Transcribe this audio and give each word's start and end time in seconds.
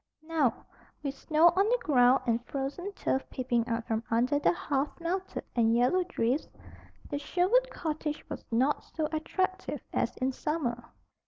Now, 0.23 0.65
with 1.03 1.13
snow 1.15 1.49
on 1.49 1.69
the 1.69 1.77
ground 1.83 2.23
and 2.25 2.43
frozen 2.47 2.91
turf 2.93 3.21
peeping 3.29 3.67
out 3.67 3.85
from 3.85 4.01
under 4.09 4.39
the 4.39 4.51
half 4.51 4.99
melted 4.99 5.43
and 5.55 5.75
yellowed 5.75 6.07
drifts, 6.07 6.47
the 7.11 7.19
Sherwood 7.19 7.69
cottage 7.69 8.27
was 8.27 8.43
not 8.49 8.83
so 8.83 9.07
attractive 9.11 9.79
as 9.93 10.17
in 10.17 10.31
summer. 10.31 10.85